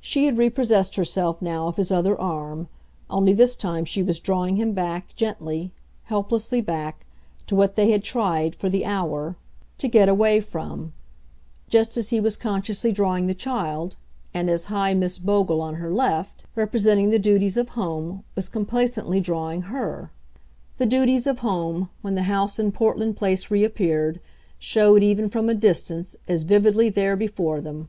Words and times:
She 0.00 0.26
had 0.26 0.38
repossessed 0.38 0.94
herself 0.94 1.42
now 1.42 1.66
of 1.66 1.74
his 1.78 1.90
other 1.90 2.16
arm, 2.16 2.68
only 3.10 3.32
this 3.32 3.56
time 3.56 3.84
she 3.84 4.04
was 4.04 4.20
drawing 4.20 4.54
him 4.54 4.70
back, 4.72 5.16
gently, 5.16 5.72
helplessly 6.04 6.60
back, 6.60 7.04
to 7.48 7.56
what 7.56 7.74
they 7.74 7.90
had 7.90 8.04
tried, 8.04 8.54
for 8.54 8.68
the 8.68 8.84
hour, 8.86 9.34
to 9.78 9.88
get 9.88 10.08
away 10.08 10.40
from 10.40 10.92
just 11.68 11.96
as 11.96 12.10
he 12.10 12.20
was 12.20 12.36
consciously 12.36 12.92
drawing 12.92 13.26
the 13.26 13.34
child, 13.34 13.96
and 14.32 14.48
as 14.48 14.66
high 14.66 14.94
Miss 14.94 15.18
Bogle 15.18 15.60
on 15.60 15.74
her 15.74 15.90
left, 15.92 16.44
representing 16.54 17.10
the 17.10 17.18
duties 17.18 17.56
of 17.56 17.70
home, 17.70 18.22
was 18.36 18.48
complacently 18.48 19.18
drawing 19.18 19.62
HER. 19.62 20.12
The 20.76 20.86
duties 20.86 21.26
of 21.26 21.40
home, 21.40 21.88
when 22.00 22.14
the 22.14 22.22
house 22.30 22.60
in 22.60 22.70
Portland 22.70 23.16
Place 23.16 23.50
reappeared, 23.50 24.20
showed, 24.60 25.02
even 25.02 25.28
from 25.28 25.48
a 25.48 25.52
distance, 25.54 26.16
as 26.28 26.44
vividly 26.44 26.90
there 26.90 27.16
before 27.16 27.60
them. 27.60 27.88